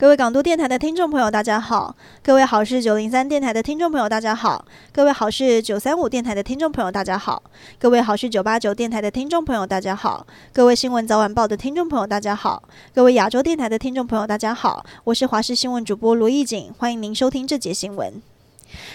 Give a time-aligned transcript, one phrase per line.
[0.00, 7.42] 各位港都电台的听众朋友，大家好；各位好是九零三电台的听众朋友，大家好；各位好是九三五电台的听众朋友，大家好；
[7.78, 10.24] 各位好是九八九电台的听众朋友，大家好；
[10.54, 12.62] 各位新闻早晚报的听众朋友，大家好；
[12.94, 14.86] 各位亚洲电台的听众朋友，大家好。
[15.04, 18.22] 我是华视新闻主播罗艺锦，欢迎您收听这节新闻。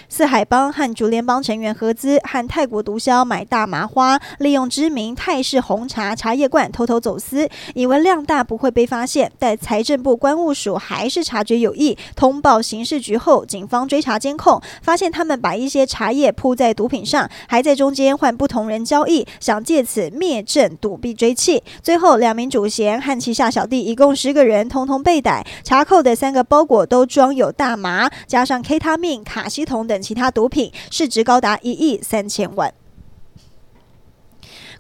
[0.08, 21.62] 四海帮和竹联帮成员合资和泰国毒枭买大麻花，利用知名泰式红茶茶叶罐偷偷走私，以为量大不会被发现，但财政部关务署还是察觉有异，通报刑事局后，警方追查监控，发现他们把一些茶叶铺在毒品上，还在中间换不同人交易，想借此灭证躲避追缉。
[21.81, 25.45] 最后，两名主嫌和旗下小弟一共十个人，通通被逮。
[25.64, 32.73] 查扣的三个包裹都装有大麻，加上 K 他命、卡西酮等等其他毒品，市值高达一亿三千万。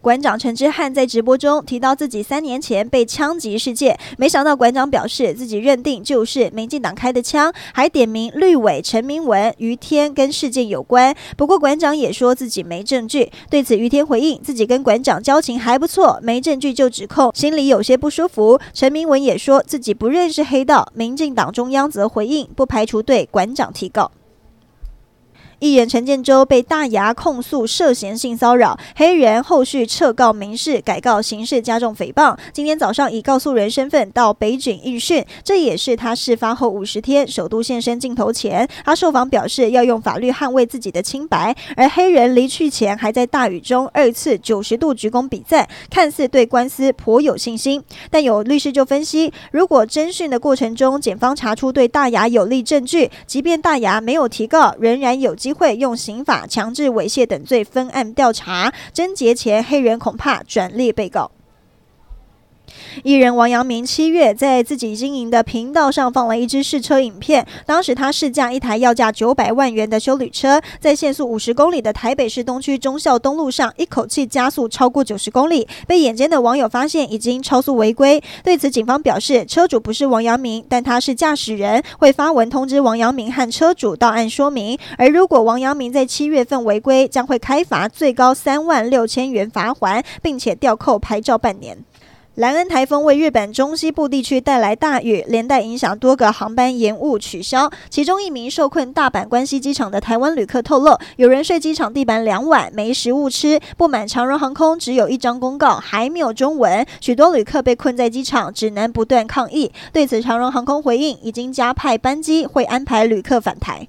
[0.01, 11.15] 馆长陈之汉在直播中提到自己三年前被枪击事件，没想到馆长表示自己认定就是民进党开的枪，还点名绿委陈明文、于天跟事件有关。
[11.37, 13.31] 不过馆长也说自己没证据。
[13.49, 18.59] 对此，于天回应自己跟馆长交情还不错，没证据就指控，心里有些不舒服。
[18.73, 20.91] 陈明文也说自己不认识黑道。
[20.93, 24.11] 民进党中央则回应不排除对馆长提告。
[25.59, 32.37] 艺人陈建州被大牙控诉涉嫌性骚扰，黑人后续撤告民事，改告刑事加重诽谤。
[32.51, 38.67] 今天早上以告诉人身份到北警应讯，这也是他事发后五十天首度现身镜头前。
[38.83, 47.81] 他受访表示要用法律捍卫自己的清白，而黑人离去前还在大雨中二次九十度鞠躬比赞，看似对官司颇有信心。
[48.09, 61.29] 但有律师就分析，如果侦讯的过程中检方查出对大牙有利证据，即便大牙没有提告，仍然有机会用刑法强制猥亵等罪分案调查，侦结前黑人恐怕转列被告。
[63.03, 78.21] 艺人王阳明七月在自己经营的频道上放了一支试车影片，当时他试驾一台要价九百万元的修旅车，在限速五十公里的台北市东区忠孝东路上，一口气加速超过九十公里，被眼尖的网友发现已经超速违规。
[78.43, 84.77] 对此，警方表示，车主不是王阳明，但他是驾驶人，会发文通知王阳明和车主到案说明。
[84.97, 91.77] 而如果王阳明在七月份违规，将会开罚最高三万六千元罚锾，并且吊扣牌照半年。
[92.35, 97.71] 兰恩台风为日本中西部地区带来大雨，连带影响多个航班延误取消。
[97.89, 103.57] 其中一名受困大阪关西机场的台湾旅客透露，有人睡机场地板两晚，没食物吃。
[103.77, 109.71] 不满长荣航空只有一张公告，还没有中文，许多旅客被困在机场，只能不断抗议。
[109.93, 113.87] 对此，长荣航空回应，已经加派班机，会安排旅客返台。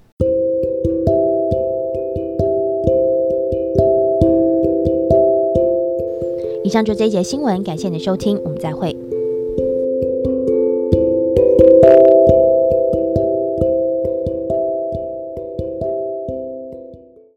[6.63, 8.96] 以上就这一节新闻，感谢你的收听，我们再会。